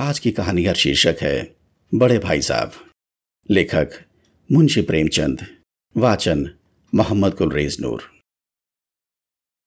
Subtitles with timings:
[0.00, 1.56] आज की कहानी का शीर्षक है,
[1.94, 2.72] बड़े भाई साहब।
[3.50, 3.88] लेखक,
[4.52, 5.62] मुंशी प्रेमचंद।
[5.96, 6.54] वाचन,
[6.94, 8.02] मोहम्मद कुलरेज नूर।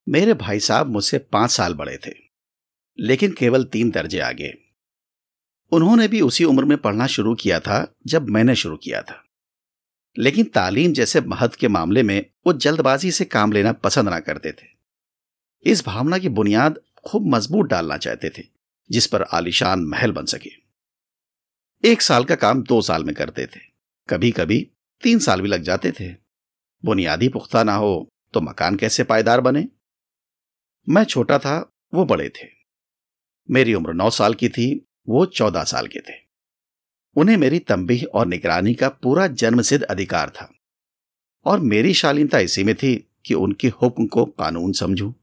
[0.09, 2.11] मेरे भाई साहब मुझसे पाँच साल बड़े थे,
[2.99, 4.53] लेकिन केवल तीन दर्जे आगे।
[5.71, 9.23] उन्होंने भी उसी उम्र में पढ़ना शुरू किया था, जब मैंने शुरू किया था।
[10.17, 14.51] लेकिन तालीम जैसे महत्व के मामले में वो जल्दबाजी से काम लेना पसंद ना करते
[14.51, 14.67] थे।
[15.63, 18.50] इस भावना की बुनियाद खूब मज़बूत डालना चाहते थे।
[18.91, 20.51] जिस पर आलिशान महल बन सके।
[21.85, 23.59] एक साल का काम दो साल में करते थे।
[24.09, 24.71] कभी कभी
[25.03, 26.15] तीन साल भी लग जाते थे।
[26.85, 29.67] बुनियादी पुख्ता ना हो तो मकान कैसे पायदार बने?
[30.89, 32.47] मैं छोटा था, वो बड़े थे।
[33.49, 36.15] मेरी उम्र नौ साल की थी, वो चौदह साल के थे।
[37.15, 40.53] उन्हें मेरी तंबी और निगरानी का पूरा जन्मसिद्ध अधिकार था।
[41.45, 45.13] और मेरी शालीनता इसी में थी कि उनके हुक्म को कानून समझूं।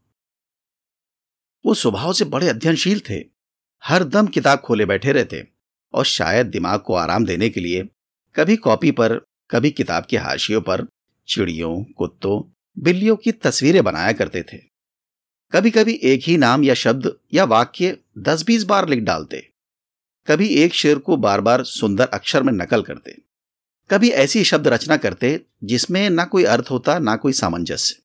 [1.66, 3.37] वो स्वभाव से बड़े अध्ययनशील थे।
[3.84, 5.48] हर दम किताब खोले बैठे रहते
[5.94, 7.88] और शायद दिमाग को आराम देने के लिए
[8.34, 9.14] कभी कॉपी पर,
[9.50, 10.86] कभी किताब के हाशियों पर
[11.28, 12.42] चिड़ियों, कुत्तों,
[12.78, 14.58] बिल्लियों की तस्वीरें बनाया करते थे।
[15.52, 19.50] कभी कभी एक ही नाम या शब्द या वाक्य दस बीस बार लिख डालते।
[20.26, 23.16] कभी एक शेर को बार बार सुंदर अक्षर में नकल करते।
[23.90, 28.02] कभी ऐसी शब्द रचना करते जिसमें ना कोई अर्थ होता, ना कोई सामंजस्य।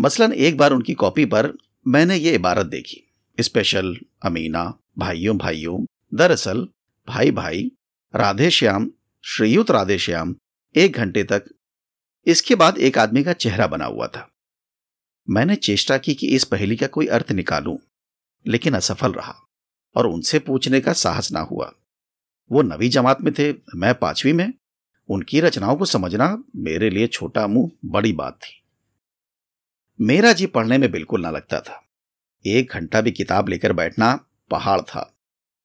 [0.00, 1.52] मसलन एक बार उनकी कॉपी पर
[1.86, 3.02] मैंने ये इबारत देखी,
[3.38, 6.68] स्पेशल अमीना भाइयों भाइयों, दरअसल
[7.08, 7.70] भाई भाई
[8.14, 8.90] राधे श्याम
[9.24, 10.34] श्रीयुत राधे श्याम
[10.76, 11.44] एक घंटे तक
[12.26, 14.28] इसके बाद एक आदमी का चेहरा बना हुआ था।
[15.30, 17.76] मैंने चेष्टा की कि इस पहेली का कोई अर्थ निकालूं,
[18.46, 19.34] लेकिन असफल रहा
[19.96, 21.72] और उनसे पूछने का साहस ना हुआ।
[22.52, 24.52] वो नवी जमात में थे, मैं पांचवी में।
[25.08, 28.62] उनकी रचनाओं को समझना मेरे लिए छोटा मुँह बड़ी बात थी।
[30.00, 31.82] मेरा जी पढ़ने में बिल्कुल ना लगता था।
[32.46, 35.08] एक घंटा भी किताब लेकर बैठना पहाड़ था।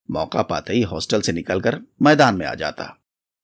[0.10, 2.94] मौका पाते ही हॉस्टल से निकलकर मैदान में आ जाता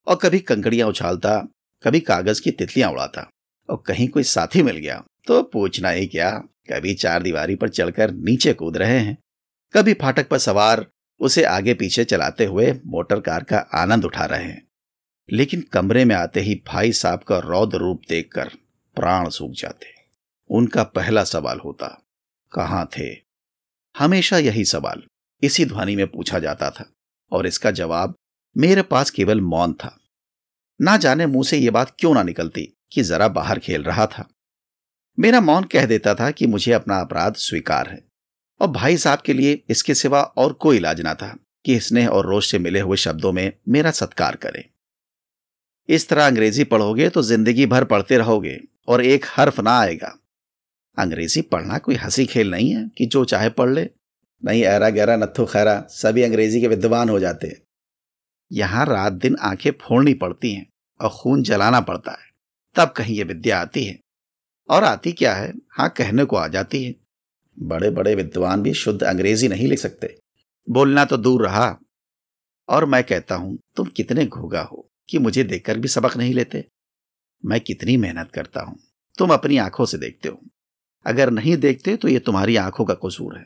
[0.08, 1.38] और कभी कंकड़ियाँ उछालता,
[1.84, 3.30] कभी कागज़ की तितलियाँ उड़ाता
[3.70, 6.32] और कहीं कोई साथी मिल गया तो पूछना ही क्या,
[6.70, 9.18] कभी चार दीवारी पर चढ़कर नीचे कूद रहे हैं,
[9.74, 10.86] कभी फाटक पर सवार
[11.22, 14.68] उसे आगे पीछे चलाते हुए मोटर कार का आनंद उठा रहे हैं।
[15.30, 18.50] लेकिन कमरे में आते ही भाई साहब का रौद्र रूप देखकर
[18.98, 19.94] प्राण सूख जाते।
[20.50, 21.88] उनका पहला सवाल होता,
[22.52, 23.08] कहाँ थे?
[23.96, 25.04] हमेशा यही सवाल
[25.44, 26.86] इसी ध्वनि में पूछा जाता था,
[27.32, 28.16] और इसका जवाब,
[28.56, 29.98] मेरे पास केवल मौन था।
[30.80, 32.62] ना जाने मुँह से यह बात क्यों ना निकलती
[32.92, 34.28] कि जरा बाहर खेल रहा था।
[35.18, 38.02] मेरा मौन कह देता था कि मुझे अपना अपराध स्वीकार है,
[38.62, 42.28] और भाई साहब के लिए इसके सिवा और कोई इलाज ना था कि स्नेह और
[42.28, 44.64] रोष से मिले हुए शब्दों में मेरा सत्कार करें।
[45.90, 50.16] इस तरह अंग्रेज़ी पढ़ोगे तो ज़िंदगी भर पढ़ते रहोगे और एक हर्फ ना आएगा।
[50.98, 53.84] अंग्रेज़ी पढ़ना कोई हँसी खेल नहीं है कि जो चाहे पढ़ ले।
[54.46, 57.62] नहीं, ऐरा गहरा नथो खैरा, सभी अंग्रेज़ी के विद्वान हो जाते हैं।
[58.52, 60.70] यहाँ रात दिन आँखें फोड़नी पड़ती हैं
[61.02, 62.32] और खून जलाना पड़ता है।
[62.76, 64.00] तब कहीं ये विद्या आती है।
[64.70, 65.54] और आती क्या है?
[65.72, 66.96] हाँ कहने को आ जाती है।
[67.60, 70.20] बड़े बड़े विद्वान भी शुद्ध अंग्रेज़ी नहीं लिख सकते।
[70.70, 71.78] बोलना तो दूर रहा।
[72.70, 76.68] और मैं कहता हूँ, तुम कितने घोगा हो कि मुझे देखकर भी सबक नहीं लेते?
[77.46, 78.80] मैं कितनी मेहनत करता हूँ।
[79.18, 80.42] तुम अपनी आँखों से देखते हो।
[81.06, 83.46] अगर नहीं देखते तो ये तुम्हारी आँखों का कसूर है।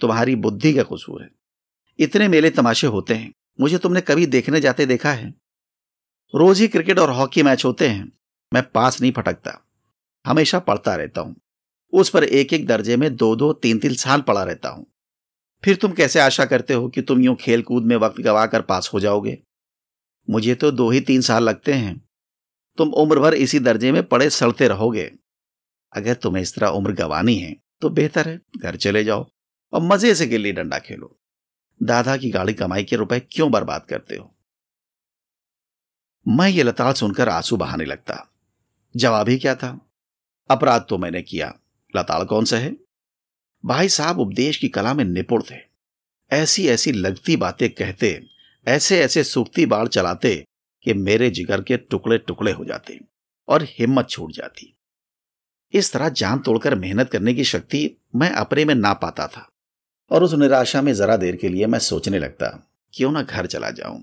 [0.00, 1.30] तुम्हारी बुद्धि का कसूर है।
[1.98, 5.34] इतने मेले तमाशे होते हैं। मुझे तुमने कभी देखने जाते देखा है?
[6.34, 8.12] रोज ही क्रिकेट और हॉकी मैच होते हैं।
[8.52, 9.58] मैं पास नहीं फटकता।
[10.24, 11.36] हमेशा पढ़ता रहता हूँ।
[11.92, 14.86] उस पर एक एक दर्जे में दो दो तीन तीन साल पढ़ा रहता हूँ।
[15.64, 18.62] फिर तुम कैसे आशा करते हो कि तुम यूँ खेल कूद में वक्त गवा कर
[18.62, 19.38] पास हो जाओगे?
[20.30, 22.00] मुझे तो दो ही, तीन साल लगते हैं।
[22.78, 25.10] तुम उम्र भर इसी दर्जे में पड़े सड़ते रहोगे।
[25.92, 29.26] अगर तुम्हें इस तरह उम्र गंवानी है तो बेहतर है, घर चले जाओ।
[29.72, 31.20] और मज़े से गिल्ली डंडा खेलो।
[31.82, 34.36] दादा की गाड़ी कमाई के रुपए क्यों बर्बाद करते हो?
[36.28, 38.34] मैं ये लताड़ सुनकर आँसू बहाने लगता।
[38.96, 39.90] जवाब ही क्या था?
[40.50, 41.58] अपराध तो मैंने किया।
[41.96, 42.76] लताड़ कौन सा है?
[43.64, 45.56] भाई साहब उपदेश की कला में निपुण थे।
[46.30, 48.26] ऐसी ऐसी लगती बातें कहते
[48.68, 50.44] ऐसे ऐसे सूखती बाढ़ चलाते
[50.82, 53.00] कि मेरे जिगर के टुकड़े टुकड़े हो जाते
[53.48, 54.76] और हिम्मत छूट जाती।
[55.72, 59.50] इस तरह जान तोड़कर मेहनत करने की शक्ति मैं अपने में ना पाता था।
[60.10, 62.46] और उस निराशा में जरा देर के लिए मैं सोचने लगता,
[62.94, 64.02] क्यों ना घर चला जाऊँ?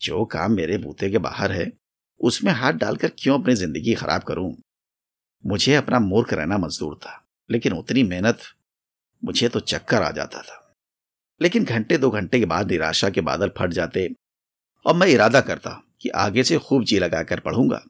[0.00, 1.72] जो काम मेरे बूते के बाहर है,
[2.20, 4.54] उसमें हाथ डालकर क्यों अपनी ज़िंदगी खराब करूँ?
[5.44, 8.38] मुझे अपना मूर्ख रहना मजदूर था, लेकिन उतनी मेहनत
[9.22, 10.60] मुझे तो चक्कर आ जाता था।
[11.40, 14.08] लेकिन घंटे दो घंटे के बाद निराशा के बादल फट जाते,
[14.86, 15.70] और मैं इरादा करता
[16.00, 17.82] कि आगे से खूब जी लगाकर पढ़ूँगा।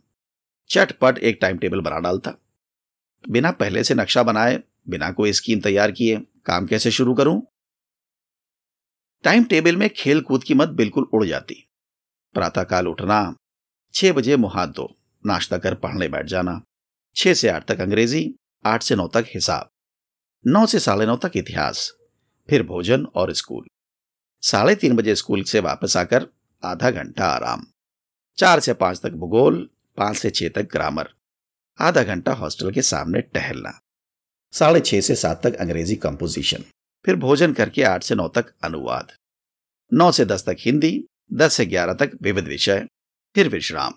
[0.70, 2.34] चटपट एक टाइम टेबल बना डालता।
[3.25, 6.16] बिना पहले से नक्शा बनाए, बिना कोई स्कीम तैयार किए,
[6.46, 7.43] काम कैसे शुरू करूँ?
[9.25, 11.55] टाइम टेबल में खेल कूद की मत बिल्कुल उड़ जाती।
[12.35, 13.35] प्रातःकाल उठना,
[13.94, 14.88] छह बजे मुहात दो,
[15.25, 16.61] नाश्ता कर पढ़ने बैठ जाना,
[17.17, 18.35] छह से आठ तक अंग्रेज़ी,
[18.65, 19.71] आठ से नौ तक हिसाब,
[20.44, 21.91] नौ से साढ़े नौ तक इतिहास,
[22.49, 23.65] फिर भोजन और स्कूल।
[24.43, 26.26] साढ़े तीन बजे स्कूल से वापस आकर
[26.62, 27.67] आधा घंटा आराम,
[28.38, 29.69] चार से पाँच तक भूगोल,
[29.99, 31.15] पाँच से छह तक ग्रामर,
[31.79, 33.79] आधा घंटा हॉस्टल के सामने टहलना,
[34.53, 36.65] साढ़े छह से सात तक अंग्रेज़ी कंपोजिशन
[37.04, 39.12] फिर भोजन करके आठ से नौ तक अनुवाद।
[39.92, 42.86] नौ से दस तक हिंदी, दस से ग्यारह तक विविध विषय,
[43.34, 43.94] फिर विश्राम।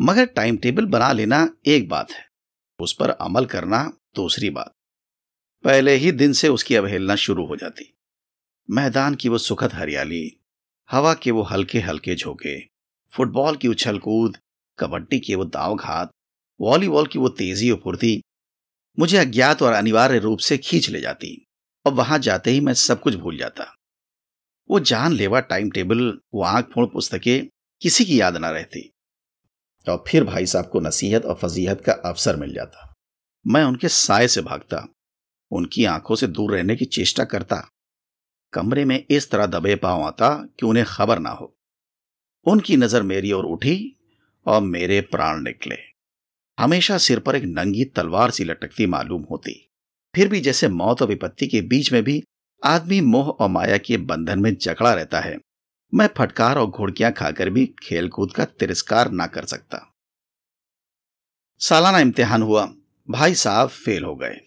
[0.00, 2.26] मगर टाइम टेबल बना लेना एक बात है,
[2.78, 3.84] उस पर अमल करना
[4.14, 4.72] दूसरी बात।
[5.64, 7.92] पहले ही दिन से उसकी अवहेलना शुरू हो जाती।
[8.70, 10.40] मैदान की वो सुखद हरियाली,
[10.90, 12.58] हवा के वो हल्के हल्के झोंके,
[13.12, 14.38] फुटबॉल की उछल कूद
[14.78, 16.10] कबड्डी के वो दाव घात
[16.60, 18.20] वॉलीबॉल की वो तेज़ी और फुर्ती,
[18.98, 21.46] मुझे अज्ञात और अनिवार्य रूप से खींच ले जाती।
[21.86, 23.74] और वहाँ जाते ही मैं सब कुछ भूल जाता।
[24.70, 27.48] वो जान लेवा टाइम टेबल वो आँख फोड़ पुस्तकें
[27.82, 28.92] किसी की याद ना रहती।
[29.88, 32.94] और फिर भाई साहब को नसीहत और फजीहत का अवसर मिल जाता।
[33.46, 34.88] मैं उनके साय से भागता,
[35.50, 37.70] उनकी आँखों से दूर रहने की चेष्टा करता।
[38.52, 41.58] कमरे में इस तरह दबे पाँव आता कि उन्हें खबर ना हो।
[42.46, 43.96] उनकी नज़र मेरी ओर उठी
[44.46, 45.76] और मेरे प्राण निकले।
[46.58, 49.69] हमेशा सिर पर एक नंगी तलवार सी लटकती मालूम होती।
[50.14, 52.22] फिर भी जैसे मौत और विपत्ति के बीच में भी
[52.64, 55.38] आदमी मोह और माया के बंधन में जकड़ा रहता है।
[55.94, 59.92] मैं फटकार और घुड़कियाँ खाकर भी खेलकूद का तिरस्कार ना कर सकता।
[61.58, 62.74] सालाना इम्तिहान हुआ।
[63.10, 64.40] भाई साहब फेल हो गए।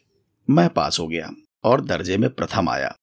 [0.50, 1.32] मैं पास हो गया
[1.64, 2.96] और दर्जे में प्रथम आया।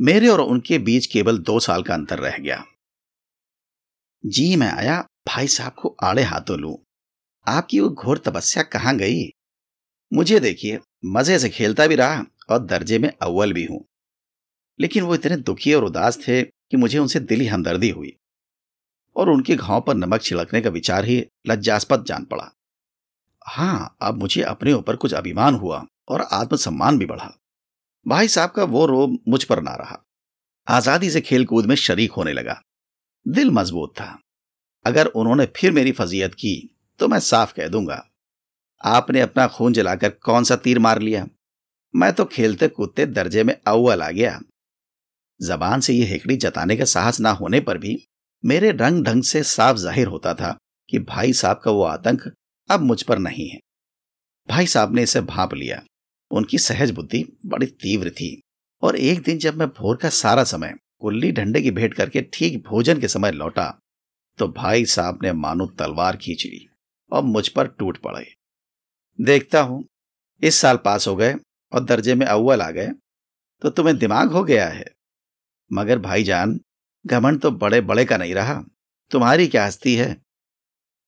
[0.00, 2.64] मेरे और उनके बीच केवल दो साल का अंतर रह गया।
[4.26, 6.84] जी, मैं आया। भाई साहब को आड़े हाथों लू।
[7.48, 9.30] आपकी वो घोर तपस्या कहाँ गई?
[10.12, 13.84] मुझे देखिए। मज़े से खेलता भी रहा और दर्जे में अव्वल भी हूँ।
[14.80, 18.12] लेकिन वो इतने दुखी और उदास थे कि मुझे उनसे दिली हमदर्दी हुई
[19.16, 22.50] और उनके घाव पर नमक छिड़कने का विचार ही लज्जास्पद जान पड़ा।
[23.46, 27.32] हाँ अब मुझे अपने ऊपर कुछ अभिमान हुआ और आत्मसम्मान भी बढ़ा।
[28.06, 30.02] भाई साहब का वो रोब मुझ पर ना रहा।
[30.68, 32.60] आज़ादी से खेलकूद में शरीक होने लगा।
[33.26, 34.18] दिल मज़बूत था।
[34.84, 38.06] अगर उन्होंने फिर मेरी फजीयत की तो मैं साफ़ कह दूँगा
[38.80, 41.26] आपने अपना खून जलाकर कौन सा तीर मार लिया?
[41.94, 44.38] मैं तो खेलते कूदते दर्जे में अव्वल आ गया।
[45.40, 47.96] जबान से यह हेकड़ी जताने का साहस ना होने पर भी
[48.44, 50.56] मेरे रंग ढंग से साफ़ ज़ाहिर होता था
[50.88, 52.22] कि भाई साहब का वो आतंक
[52.70, 53.58] अब मुझ पर नहीं है।
[54.48, 55.82] भाई साहब ने इसे भाप लिया।
[56.30, 58.40] उनकी सहज बुद्धि बड़ी तीव्र थी
[58.82, 62.62] और एक दिन जब मैं भोर का सारा समय कुल्ली ढंडे की भेंट करके ठीक
[62.64, 63.68] भोजन के समय लौटा
[64.38, 66.66] तो भाई साहब ने मानो तलवार खींच ली
[67.12, 68.26] और मुझ पर टूट पड़े।
[69.20, 69.84] देखता हूँ।
[70.42, 71.34] इस साल पास हो गए
[71.72, 72.88] और दर्जे में अव्वल आ गए
[73.62, 74.84] तो तुम्हें दिमाग हो गया है।
[75.72, 76.60] मगर भाईजान,
[77.06, 78.64] घमंड तो बड़े बड़े का नहीं रहा।
[79.10, 80.22] तुम्हारी क्या हस्ती है?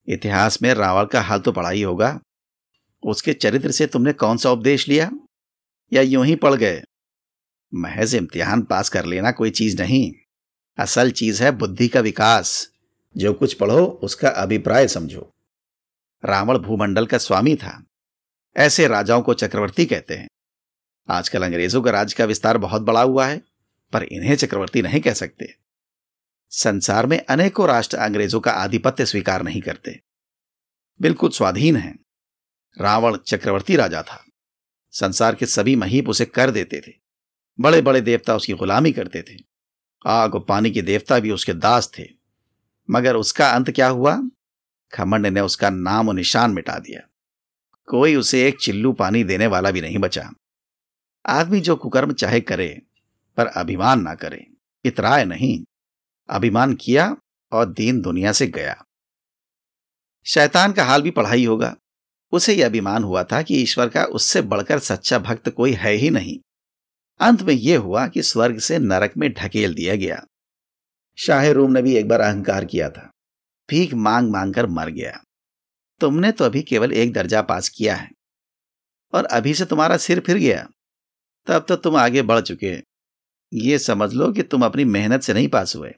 [0.08, 2.20] इतिहास में रावण का हाल तो पढ़ा ही होगा।
[3.02, 5.11] उसके चरित्र से तुमने कौन सा उपदेश लिया?
[5.93, 6.82] या यूँ ही पढ़ गए?
[7.75, 10.12] महज इम्तिहान पास कर लेना कोई चीज़ नहीं।
[10.78, 12.70] असल चीज़ है बुद्धि का विकास।
[13.16, 15.34] जो कुछ पढ़ो, उसका अभिप्राय समझो।
[16.25, 17.84] रावण भूमंडल का स्वामी था।
[18.58, 20.28] ऐसे राजाओं को चक्रवर्ती कहते हैं।
[21.10, 23.43] आजकल अंग्रेज़ों का राज्य का विस्तार बहुत बड़ा हुआ है,
[23.93, 25.55] पर इन्हें चक्रवर्ती नहीं कह सकते।
[26.50, 30.00] संसार में अनेकों राष्ट्र अंग्रेज़ों का आधिपत्य स्वीकार नहीं करते।
[31.00, 31.94] बिल्कुल स्वाधीन है।
[32.80, 34.26] रावण चक्रवर्ती राजा था।
[34.90, 36.92] संसार के सभी महीप उसे कर देते थे।
[37.61, 39.37] बड़े बड़े देवता उसकी गुलामी करते थे।
[40.06, 42.04] आग और पानी के देवता भी उसके दास थे।
[42.90, 44.23] मगर उसका अंत क्या हुआ?
[44.92, 47.08] खमंड ने उसका नाम और निशान मिटा दिया।
[47.88, 50.30] कोई उसे एक चिल्लू पानी देने वाला भी नहीं बचा।
[51.26, 52.83] आदमी जो कुकर्म चाहे करे,
[53.37, 54.47] पर अभिमान ना करे
[54.85, 55.64] इतराय नहीं।
[56.30, 57.16] अभिमान किया
[57.52, 58.85] और दीन दुनिया से गया।
[60.26, 61.76] शैतान का हाल भी पढ़ाई होगा।
[62.33, 66.11] उसे यह अभिमान हुआ था कि ईश्वर का उससे बढ़कर सच्चा भक्त कोई है ही
[66.11, 66.38] नहीं।
[67.21, 70.25] अंत में यह हुआ कि स्वर्ग से नरक में ढकेल दिया गया।
[71.16, 73.11] शाह रूम ने भी एक बार अहंकार किया था।
[73.71, 75.25] भीख मांग मांग कर मर गया।
[76.00, 78.11] तुमने तो अभी केवल एक दर्जा पास किया है।
[79.14, 80.69] और अभी से तुम्हारा सिर फिर गया।
[81.47, 82.83] तब तो तुम आगे बढ़ चुके।
[83.52, 85.95] ये समझ लो कि तुम अपनी मेहनत से नहीं पास हुए।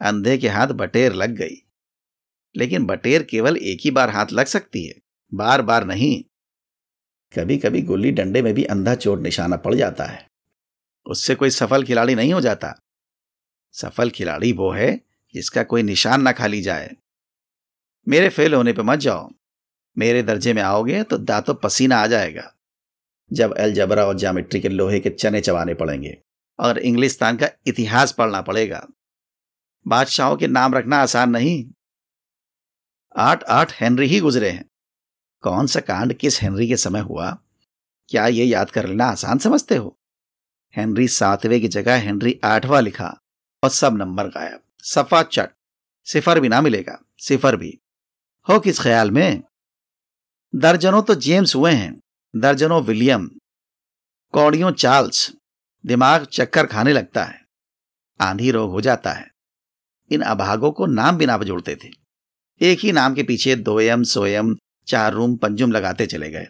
[0.00, 1.66] अंधे के हाथ बटेर लग गई।
[2.56, 4.94] लेकिन बटेर केवल एक ही बार हाथ लग सकती है।
[5.34, 6.22] बार बार नहीं।
[7.38, 10.30] कभी कभी गुल्ली डंडे में भी अंधा चोट निशाना पड़ जाता है।
[11.06, 12.74] उससे कोई सफल खिलाड़ी नहीं हो जाता।
[13.72, 15.00] सफल खिलाड़ी वो है
[15.34, 16.96] जिसका कोई निशान ना खाली जाए।
[18.08, 19.30] मेरे फेल होने पे मत जाओ।
[19.98, 22.54] मेरे दर्जे में आओगे तो दांतों पसीना आ जाएगा।
[23.32, 26.18] जब एल जबरा और जामेट्री के लोहे के चने चबाने पड़ेंगे
[26.58, 28.86] और इंग्लिस्तान का इतिहास पढ़ना पड़ेगा।
[29.86, 31.70] बादशाहों के नाम रखना आसान नहीं।
[33.16, 34.70] आठ आठ हेनरी ही गुजरे हैं।
[35.40, 37.38] कौन सा कांड किस हेनरी के समय हुआ?
[38.08, 39.98] क्या ये याद कर लेना आसान समझते हो?
[40.76, 43.20] हेनरी सातवें की जगह हेनरी आठवां लिखा
[43.64, 45.50] और सब नंबर गायब। सफ़ा चट
[46.04, 47.81] सिफर भी ना मिलेगा। सिफर भी।
[48.48, 49.42] हो किस ख्याल में?
[50.54, 52.00] दर्जनों तो जेम्स हुए हैं,
[52.36, 53.26] दर्जनों विलियम।
[54.34, 55.30] कौड़ियों चार्ल्स।
[55.84, 57.40] दिमाग चक्कर खाने लगता है,
[58.20, 59.30] आंधी रोग हो जाता है।
[60.10, 61.88] इन अभागों को नाम बिना जोड़ते थे।
[62.60, 64.56] एक ही नाम के पीछे दोयम, सोयम,
[64.88, 66.46] चार रूम, पंजुम लगाते चले गए।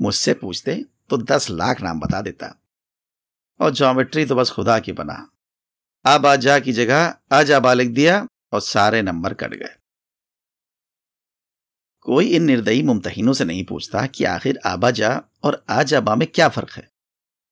[0.00, 2.54] मुझसे पूछते तो दस लाख नाम बता देता।
[3.60, 5.28] और ज्योमेट्री तो बस खुदा की बना
[6.04, 9.74] अब आजा की जगह अजाबा लिख दिया और सारे नंबर कट गए।
[12.08, 16.70] कोई इन निर्दयी मुमतहीनों से नहीं पूछता कि आखिर आबाजा और आजाबा में क्या फ़र्क
[16.70, 16.90] है?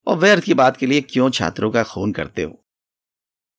[0.06, 2.66] और व्यर्थ की बात के लिए क्यों छात्रों का खून करते हो?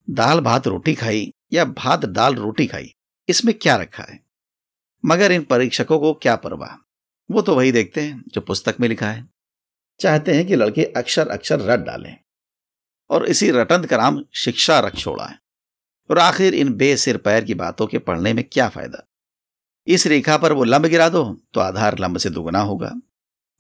[0.10, 2.94] दाल भात रोटी खाई या भात दाल रोटी खाई,
[3.30, 4.24] इसमें क्या रखा है?
[5.06, 6.86] मगर इन परीक्षकों को क्या परवाह?
[7.32, 9.30] वो तो वही देखते हैं जो पुस्तक में लिखा है।
[10.00, 12.18] चाहते हैं कि लड़के अक्षर अक्षर रट डालें।
[13.10, 15.40] और इसी रटंत का नाम शिक्षा रख छोड़ा है।
[16.10, 19.08] और आखिर इन बेसिर पैर की बातों के पढ़ने में क्या फ़ायदा?
[19.88, 22.92] इस रेखा पर वो लंब गिरा दो तो आधार लंब से दुगना होगा।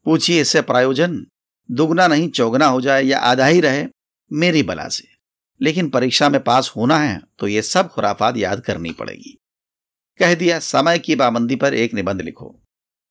[0.05, 1.25] पूछिए इससे प्रायोजन,
[1.69, 3.85] दुगना नहीं, चौगना हो जाए या आधा ही रहे,
[4.31, 5.07] मेरी बला से।
[5.61, 9.37] लेकिन परीक्षा में पास होना है तो ये सब खुराफात याद करनी पड़ेगी।
[10.19, 12.55] कह दिया, समय की पाबंदी पर एक निबंध लिखो,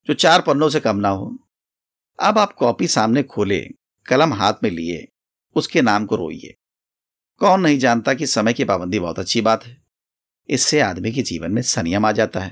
[0.07, 1.37] जो चार पन्नों से कम ना हो।
[2.19, 3.59] अब आप कॉपी सामने खोले,
[4.05, 5.07] कलम हाथ में लिए,
[5.55, 6.53] उसके नाम को रोइए।
[7.41, 9.77] कौन नहीं जानता कि समय की पाबंदी बहुत अच्छी बात है।
[10.49, 12.51] इससे आदमी के जीवन में संयम आ जाता है।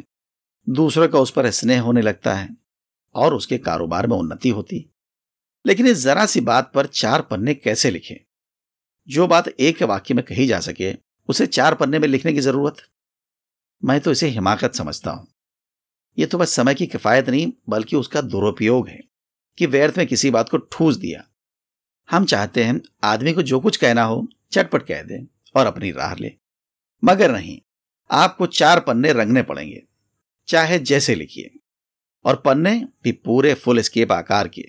[0.70, 2.58] दूसरों का उस पर स्नेह होने लगता है
[3.16, 4.90] और उसके कारोबार में उन्नति होती।
[5.66, 8.16] लेकिन इस जरा सी बात पर चार पन्ने कैसे लिखें?
[9.08, 10.96] जो बात एक वाक्य में कही जा सके,
[11.30, 12.76] उसे चार पन्ने में लिखने की ज़रूरत?
[13.84, 15.28] मैं तो इसे हिमाकत समझता हूँ।
[16.20, 19.00] यह तो बस समय की किफायत नहीं, बल्कि उसका दुरुपयोग है
[19.58, 21.24] कि व्यर्थ में किसी बात को ठूस दिया।
[22.12, 26.16] हम चाहते हैं आदमी को जो कुछ कहना हो, चटपट कह दे और अपनी राह
[26.16, 26.32] ले।
[27.04, 27.62] मगर नहीं,
[28.12, 29.84] आपको चार पन्ने रंगने पड़ेंगे।
[30.48, 31.60] चाहे जैसे लिखिए।
[32.26, 34.66] और पन्ने भी पूरे फुल स्केप आकार के।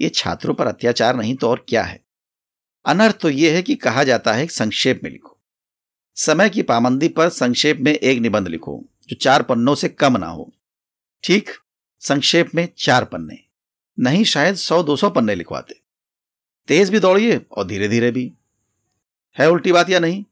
[0.00, 2.04] ये छात्रों पर अत्याचार नहीं तो और क्या है?
[2.86, 5.40] अनर्थ तो यह है कि कहा जाता है संक्षेप में लिखो।
[6.14, 10.26] समय की पाबंदी पर संक्षेप में एक निबंध लिखो, जो चार पन्नों से कम ना
[10.26, 10.52] हो।
[11.24, 11.50] ठीक
[12.00, 13.38] संक्षेप में चार पन्ने।
[14.00, 15.80] नहीं शायद सौ, दो सौ पन्ने लिखवाते।
[16.68, 18.32] तेज भी दौड़िए और धीरे धीरे भी।
[19.38, 20.24] है उल्टी बात या नहीं?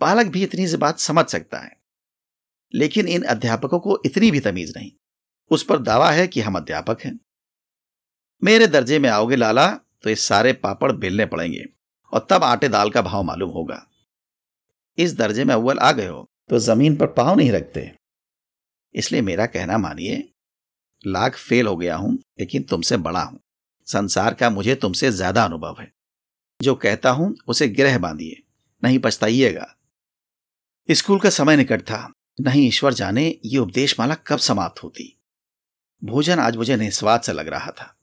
[0.00, 1.77] बालक भी इतनी सी बात समझ सकता है।
[2.74, 4.90] लेकिन इन अध्यापकों को इतनी भी तमीज नहीं।
[5.50, 7.18] उस पर दावा है कि हम अध्यापक हैं।
[8.42, 9.68] मेरे दर्जे में आओगे लाला
[10.02, 11.64] तो ये सारे पापड़ बेलने पड़ेंगे,
[12.12, 13.84] और तब आटे दाल का भाव मालूम होगा।
[14.98, 17.90] इस दर्जे में अव्वल आ गए हो तो ज़मीन पर पाँव नहीं रखते।
[18.94, 20.22] इसलिए मेरा कहना मानिए,
[21.04, 23.38] लाख फेल हो गया हूँ, लेकिन तुमसे बड़ा हूँ।
[23.88, 25.90] संसार का मुझे तुमसे ज़्यादा अनुभव है।
[26.60, 28.42] जो कहता हूँ, उसे गिरह बांधिए,
[28.82, 29.66] नहीं पछताइएगा।
[30.88, 32.00] स्कूल का समय निकट था।
[32.40, 35.20] नहीं ईश्वर जाने ये उपदेश माला कब समाप्त होती।
[36.02, 37.94] भोजन आज मुझे निस्वाद से लग रहा था।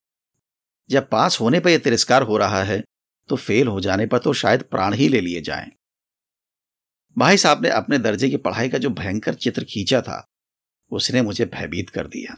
[0.89, 2.83] जब पास होने पर यह तिरस्कार हो रहा है
[3.29, 5.71] तो फेल हो जाने पर तो शायद प्राण ही ले लिए जाएँ।
[7.17, 10.25] भाई साहब ने अपने दर्जे की पढ़ाई का जो भयंकर चित्र खींचा था,
[10.91, 12.37] उसने मुझे भयभीत कर दिया।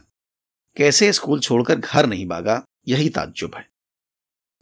[0.76, 3.68] कैसे स्कूल छोड़कर घर नहीं भागा, यही ताज्जुब है।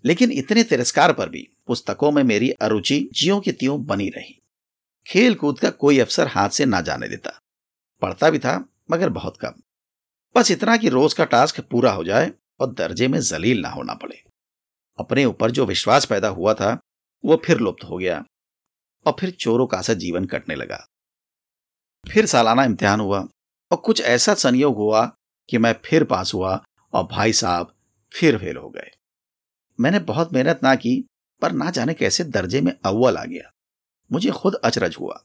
[0.05, 4.43] लेकिन इतने तिरस्कार पर भी पुस्तकों में मेरी अरुचि जियो की त्यों बनी रही।
[5.07, 7.41] खेल कूद का कोई अवसर हाथ से ना जाने देता।
[8.03, 9.53] पढ़ता भी था, मगर बहुत कम।
[10.37, 13.95] बस इतना कि रोज का टास्क पूरा हो जाए और दर्जे में जलील ना होना
[13.95, 14.23] पड़े।
[14.99, 16.79] अपने ऊपर जो विश्वास पैदा हुआ था,
[17.25, 18.25] वो फिर लुप्त हो गया
[19.07, 20.87] और फिर चोरों का सा जीवन कटने लगा।
[22.13, 23.21] फिर सालाना इम्तिहान हुआ
[23.73, 25.17] और कुछ ऐसा संयोग हुआ
[25.51, 27.75] कि मैं फिर पास हुआ और भाई साहब
[28.13, 28.91] फिर फेल हो गए।
[29.81, 31.07] मैंने बहुत मेहनत ना की,
[31.43, 33.53] पर ना जाने कैसे दर्जे में अव्वल आ गया।
[34.13, 35.25] मुझे खुद अचरज हुआ।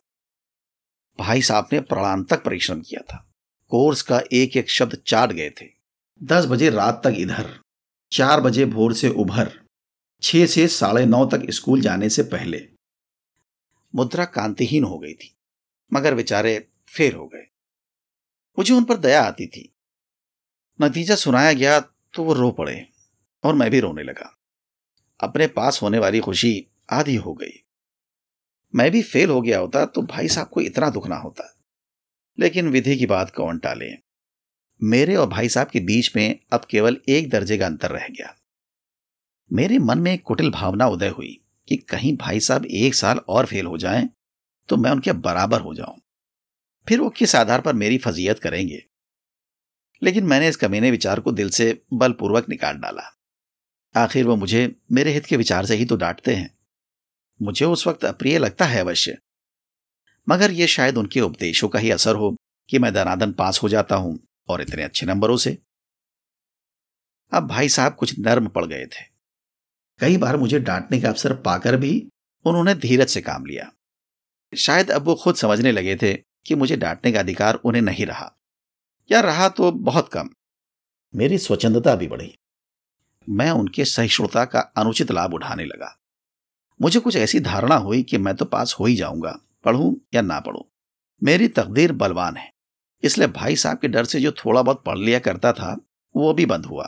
[1.19, 3.31] भाई साहब ने प्राणांतक परिश्रम किया था।
[3.71, 5.65] कोर्स का एक एक शब्द चाट गए थे।
[6.23, 7.59] दस बजे रात तक इधर,
[8.11, 9.59] चार बजे भोर से उभर,
[10.21, 12.67] छह से साढ़े नौ तक स्कूल जाने से पहले।
[13.95, 15.35] मुद्रा कांतिहीन हो गई थी,
[15.93, 17.47] मगर बेचारे फेर हो गए।
[18.57, 19.73] मुझे उन पर दया आती थी।
[20.81, 22.87] नतीजा सुनाया गया तो वो रो पड़े
[23.43, 24.37] और मैं भी रोने लगा।
[25.19, 27.63] अपने पास होने वाली खुशी आधी हो गई।
[28.75, 31.57] मैं भी फेल हो गया होता तो भाई साहब को इतना दुख ना होता।
[32.39, 33.91] लेकिन विधि की बात कौन टाले।
[34.83, 38.35] मेरे और भाई साहब के बीच में अब केवल एक दर्जे का अंतर रह गया।
[39.53, 43.45] मेरे मन में एक कुटिल भावना उदय हुई कि कहीं भाई साहब एक साल और
[43.45, 44.09] फेल हो जाएँ
[44.69, 46.01] तो मैं उनके बराबर हो जाऊँ।
[46.87, 48.85] फिर वो किस आधार पर मेरी फजीयत करेंगे?
[50.03, 53.19] लेकिन मैंने इस कमीने विचार को दिल से बलपूर्वक निकाल डाला।
[53.95, 56.57] आखिर वो मुझे मेरे हित के विचार से ही तो डांटते हैं।
[57.41, 59.17] मुझे उस वक्त अप्रिय लगता है अवश्य।
[60.29, 62.37] मगर यह शायद उनके उपदेशों का ही असर हो
[62.69, 64.19] कि मैं दनादन पास हो जाता हूँ
[64.49, 65.57] और इतने अच्छे नंबरों से।
[67.33, 69.11] अब भाई साहब कुछ नर्म पड़ गए थे।
[69.99, 72.09] कई बार मुझे डांटने का अवसर पाकर भी
[72.45, 73.71] उन्होंने धीरज से काम लिया।
[74.57, 78.37] शायद अब वो खुद समझने लगे थे कि मुझे डांटने का अधिकार उन्हें नहीं रहा।
[79.11, 80.29] या रहा तो बहुत कम।
[81.15, 82.37] मेरी स्वच्छंदता भी बढ़ी।
[83.29, 86.00] मैं उनके सहिष्णुता का अनुचित लाभ उठाने लगा।
[86.81, 90.39] मुझे कुछ ऐसी धारणा हुई कि मैं तो पास हो ही जाऊँगा, पढ़ूं या ना
[90.39, 90.61] पढ़ूं।
[91.21, 92.49] मेरी तकदीर बलवान है,
[93.03, 95.75] इसलिए भाई साहब के डर से जो थोड़ा बहुत पढ़ लिया करता था,
[96.15, 96.87] वो भी बंद हुआ।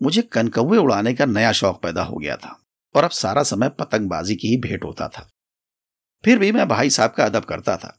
[0.00, 2.58] मुझे कनकौए उड़ाने का नया शौक पैदा हो गया था,
[2.94, 5.28] और अब सारा समय पतंगबाजी की ही भेंट होता था।
[6.24, 7.94] फिर भी मैं भाई साहब का अदब करता था,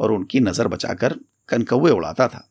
[0.00, 2.48] और उनकी नज़र बचाकर कनकौए उड़ाता था।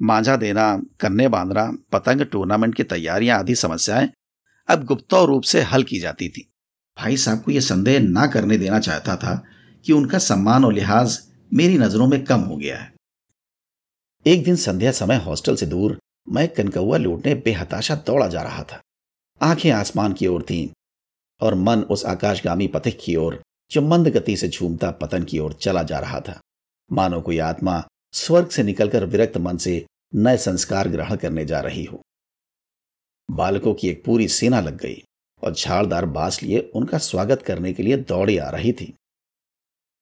[0.00, 4.10] मांझा देना, कन्ने बांधना, पतंग टूर्नामेंट की तैयारियाँ आदि समस्याएँ
[4.68, 6.48] अब गुप्ता रूप से हल की जाती थी।
[6.98, 9.44] भाई साहब को यह संदेह ना करने देना चाहता था
[9.84, 11.18] कि उनका सम्मान और लिहाज
[11.54, 12.92] मेरी नज़रों में कम हो गया है।
[14.26, 15.98] एक दिन संध्या समय हॉस्टल से दूर
[16.28, 18.80] मैं कनकौआ लूटने बेहताशा दौड़ा जा रहा था।
[19.42, 20.68] आँखें आसमान की ओर थीं
[21.40, 25.52] और मन उस आकाशगामी पथिक की ओर जो मंद गति से झूमता पतन की ओर
[25.52, 26.40] चला जा रहा था।
[26.92, 31.84] मानो कोई आत्मा स्वर्ग से निकलकर विरक्त मन से नए संस्कार ग्रहण करने जा रही
[31.84, 32.02] हो।
[33.30, 35.02] बालकों की एक पूरी सेना लग गई।
[35.46, 38.92] और झाड़दार बाँस लिए उनका स्वागत करने के लिए दौड़ी आ रही थी।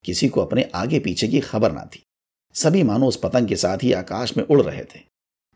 [0.04, 2.02] किसी को अपने आगे पीछे की खबर ना थी।
[2.54, 5.00] सभी मानो उस पतंग के साथ ही आकाश में उड़ रहे थे,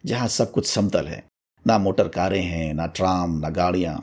[0.04, 1.22] जहाँ सब कुछ समतल है।
[1.66, 4.02] ना मोटर कारें हैं, ना ट्राम, ना गाड़ियाँ।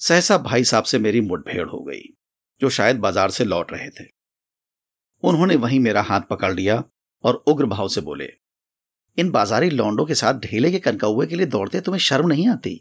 [0.00, 2.02] सहसा भाई साहब से मेरी मुठभेड़ हो गई,
[2.60, 4.04] जो शायद बाज़ार से लौट रहे थे।
[5.22, 6.82] उन्होंने वहीं मेरा हाथ पकड़ लिया
[7.24, 8.32] और उग्र भाव से बोले,
[9.18, 12.80] इन बाजारी लौंडों के साथ ढेले के कनकौए के लिए दौड़ते तुम्हें शर्म नहीं आती?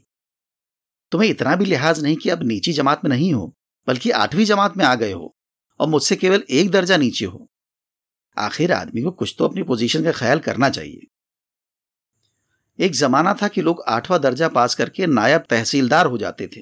[1.11, 3.55] तुम्हें इतना भी लिहाज नहीं कि अब नीची जमात में नहीं हो,
[3.87, 5.35] बल्कि आठवीं जमात में आ गए हो,
[5.79, 7.47] और मुझसे केवल एक दर्जा नीचे हो।
[8.37, 11.07] आखिर आदमी को कुछ तो अपनी पोजीशन का ख्याल करना चाहिए।
[12.79, 16.61] एक जमाना था कि लोग आठवां दर्जा पास करके नायब तहसीलदार हो जाते थे।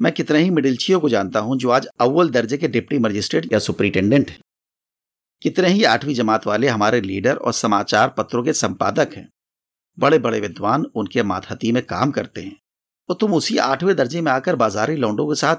[0.00, 3.58] मैं कितने ही मिडिलचियों को जानता हूँ जो आज अव्वल दर्जे के डिप्टी मजिस्ट्रेट या
[3.58, 4.40] सुपरिटेंडेंट हैं।
[5.42, 9.28] कितने ही आठवीं जमात वाले हमारे लीडर और समाचार पत्रों के संपादक हैं।
[9.98, 12.56] बड़े बड़े विद्वान उनके मातहती में काम करते हैं।
[13.08, 15.56] और तुम उसी आठवें दर्जे में आकर बाजारी लौंडों के साथ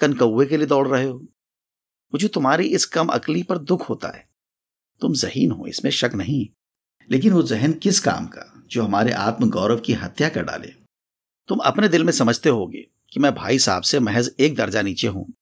[0.00, 1.18] कनकौए के लिए दौड़ रहे हो।
[2.12, 4.28] मुझे तुम्हारी इस कम अकली पर दुख होता है।
[5.00, 6.46] तुम जहीन हो, इसमें शक नहीं।
[7.10, 10.72] लेकिन वो जहन किस काम का, जो हमारे आत्म गौरव की हत्या कर डाले?
[11.48, 15.06] तुम अपने दिल में समझते होगे कि मैं भाई साहब से महज एक दर्जा नीचे
[15.06, 15.32] हूँ।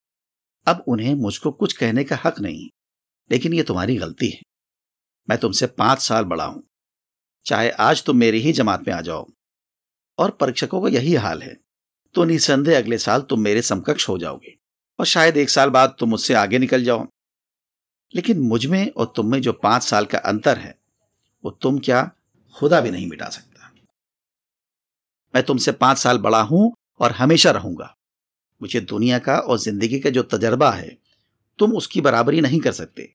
[0.66, 2.68] अब उन्हें मुझको कुछ कहने का हक नहीं,
[3.30, 4.40] लेकिन यह तुम्हारी गलती है।
[5.30, 6.62] मैं तुमसे पाँच साल बड़ा हूँ।
[7.46, 9.28] चाहे आज तुम मेरी ही जमात में आ जाओ।
[10.20, 11.56] और परीक्षकों का यही हाल है।
[12.14, 14.56] तो निसंदेह अगले साल तुम मेरे समकक्ष हो जाओगे
[14.98, 17.06] और शायद एक साल बाद तुम मुझसे आगे निकल जाओ।
[18.14, 20.78] लेकिन मुझमें और तुम में जो पाँच साल का अंतर है,
[21.44, 22.10] वो तुम क्या
[22.56, 23.46] खुदा भी नहीं मिटा सकता।
[25.34, 27.96] मैं तुमसे पाँच साल बड़ा हूँ और हमेशा रहूँगा।
[28.62, 30.98] मुझे दुनिया का और ज़िंदगी का जो तजर्बा है,
[31.58, 33.14] तुम उसकी बराबरी नहीं कर सकते।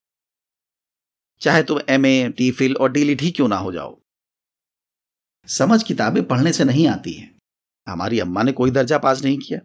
[1.41, 3.99] चाहे तुम एम ए टी फिल और डी ही क्यों ना हो जाओ।
[5.47, 7.29] समझ किताबें पढ़ने से नहीं आती है।
[7.87, 9.59] हमारी अम्मा ने कोई दर्जा पास नहीं किया,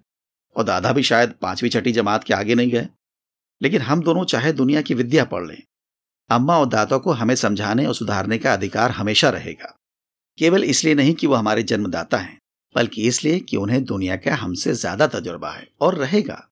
[0.56, 2.88] और दादा भी शायद पांचवी छठी जमात के आगे नहीं गए।
[3.60, 5.62] लेकिन हम दोनों चाहे दुनिया की विद्या पढ़ लें,
[6.30, 9.74] अम्मा और दादा को हमें समझाने और सुधारने का अधिकार हमेशा रहेगा।
[10.38, 12.38] केवल इसलिए नहीं कि वो हमारे जन्मदाता हैं,
[12.74, 16.46] बल्कि इसलिए कि उन्हें दुनिया का हमसे ज़्यादा तजुर्बा है और रहेगा।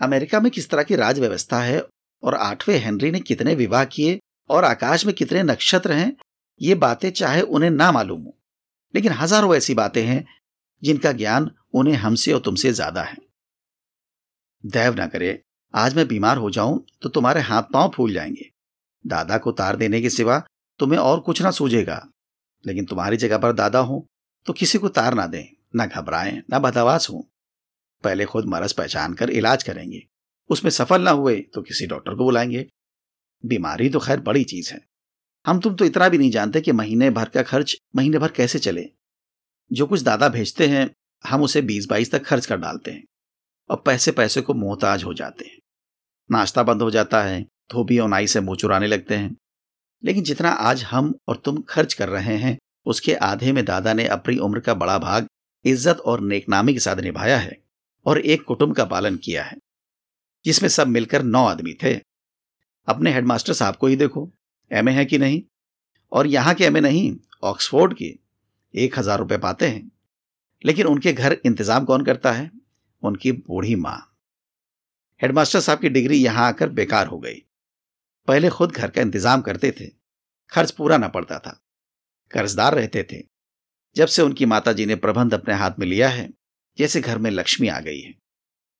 [0.00, 1.82] अमेरिका में किस तरह की राज व्यवस्था है
[2.22, 4.18] और आठवें हेनरी ने कितने विवाह किए
[4.50, 6.16] और आकाश में कितने नक्षत्र हैं
[6.60, 8.34] ये बातें चाहे उन्हें ना मालूम हो,
[8.94, 10.24] लेकिन हज़ारों ऐसी बातें हैं
[10.82, 13.16] जिनका ज्ञान उन्हें हमसे और तुमसे ज़्यादा है।
[14.64, 15.40] दैव ना करे,
[15.74, 18.50] आज मैं बीमार हो जाऊँ तो तुम्हारे हाथ पाँव फूल जाएँगे।
[19.04, 20.38] दादा को तार देने के सिवा
[20.80, 22.02] तुम्हें और कुछ ना सूझेगा,
[22.64, 24.04] लेकिन तुम्हारी जगह पर दादा हो
[24.46, 25.44] तो किसी को तार ना दें,
[25.76, 27.24] ना घबराएँ, ना बदवास हो।
[28.04, 30.02] पहले खुद मरज पहचान कर इलाज करेंगे,
[30.50, 32.66] उसमें सफल ना हुए तो किसी डॉक्टर को बुलाएँगे।
[33.44, 34.80] बीमारी तो खैर बड़ी चीज़ है।
[35.48, 38.58] हम तुम तो इतना भी नहीं जानते कि महीने भर का खर्च, महीने भर कैसे
[38.58, 38.84] चले।
[39.70, 40.90] जो कुछ दादा भेजते हैं,
[41.24, 43.04] हम उसे बीस बाईस तक खर्च कर डालते हैं
[43.70, 45.58] और पैसे पैसे को मोहताज हो जाते हैं।
[46.30, 49.36] नाश्ता बंद हो जाता है, धोबी और नाई से मुँह चुराने लगते हैं।
[50.02, 52.56] लेकिन जितना आज हम और तुम खर्च कर रहे हैं,
[52.86, 55.26] उसके आधे में दादा ने अपनी उम्र का बड़ा भाग
[55.64, 57.56] इज़्ज़त और नेकनामी के साथ निभाया है
[58.06, 59.56] और एक कुटुंब का पालन किया है,
[60.44, 61.94] जिसमें सब मिलकर नौ आदमी थे।
[62.88, 64.30] अपने हेडमास्टर साहब को ही देखो।
[64.72, 65.42] एमए है कि नहीं?
[66.12, 68.18] और यहाँ के एमए नहीं, ऑक्सफोर्ड के,
[68.74, 69.90] एक हज़ार रुपये पाते हैं।
[70.64, 72.50] लेकिन उनके घर इंतज़ाम कौन करता है?
[73.02, 74.16] उनकी बूढ़ी माँ।
[75.22, 77.44] हेडमास्टर साहब की डिग्री यहाँ आकर बेकार हो गई।
[78.28, 79.86] पहले खुद घर का इंतज़ाम करते थे।
[80.52, 81.64] खर्च पूरा ना पड़ता था।
[82.30, 83.22] कर्जदार रहते थे।
[83.96, 86.30] जब से उनकी माताजी ने प्रबंध अपने हाथ में लिया है,
[86.78, 88.14] जैसे घर में लक्ष्मी आ गई है।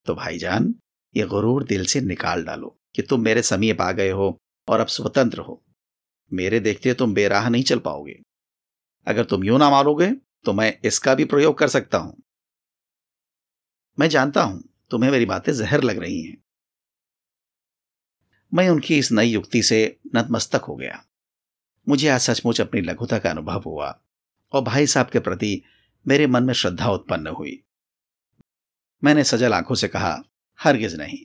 [0.07, 0.75] तो भाईजान,
[1.17, 4.87] ये गुरूर दिल से निकाल डालो कि तुम मेरे समीप आ गए हो और अब
[4.87, 5.65] स्वतंत्र हो।
[6.31, 8.21] मेरे देखते तुम बेराह नहीं चल पाओगे।
[9.07, 10.11] अगर तुम यूँ ना मारोगे
[10.45, 12.17] तो मैं इसका भी प्रयोग कर सकता हूँ।
[13.99, 16.37] मैं जानता हूँ, तुम्हें मेरी बातें जहर लग रही हैं।
[18.53, 21.03] मैं उनकी इस नई युक्ति से नतमस्तक हो गया।
[21.87, 23.89] मुझे आज सचमुच अपनी लघुता का अनुभव हुआ,
[24.53, 25.63] और भाई साहब के प्रति
[26.07, 27.63] मेरे मन में श्रद्धा उत्पन्न हुई।
[29.03, 30.23] मैंने सजल आँखों से कहा,
[30.59, 31.19] हरगिज नहीं।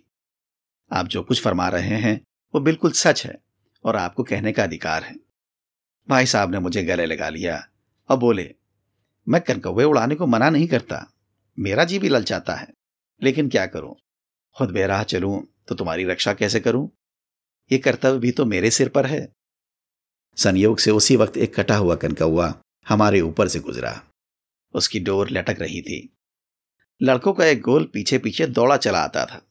[0.91, 2.19] आप जो कुछ फरमा रहे हैं,
[2.53, 3.37] वो बिल्कुल सच है।
[3.85, 5.15] और आपको कहने का अधिकार है।
[6.09, 7.67] भाई साहब ने मुझे गले लगा लिया
[8.09, 8.55] और बोले,
[9.29, 11.13] मैं कनकौवे उड़ाने को मना नहीं करता।
[11.59, 12.67] मेरा जी भी ललचाता है।
[13.23, 13.95] लेकिन क्या करूँ?
[14.57, 16.89] खुद बेराह चलूँ तो तुम्हारी रक्षा कैसे करूँ?
[17.71, 19.33] ये कर्तव्य भी तो मेरे सिर पर है।
[20.37, 22.55] संयोग से उसी वक्त एक कटा हुआ कनकौआ
[22.87, 24.03] हमारे ऊपर से गुजरा।
[24.73, 26.17] उसकी डोर लटक रही थी।
[27.01, 29.41] लड़कों का एक गोल पीछे पीछे दौड़ा चला आता था।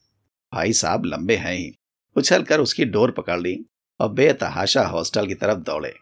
[0.53, 1.75] भाई साहब लंबे हैं ही।
[2.17, 3.65] उछल कर उसकी डोर पकड़ ली।
[3.99, 5.99] और बेतहाशा हॉस्टल की तरफ़ दौड़े।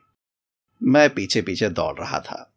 [0.83, 2.50] मैं पीछे पीछे दौड़ रहा था।